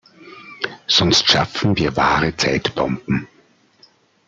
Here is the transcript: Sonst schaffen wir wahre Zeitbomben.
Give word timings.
Sonst 0.87 1.27
schaffen 1.29 1.77
wir 1.77 1.95
wahre 1.95 2.35
Zeitbomben. 2.35 3.27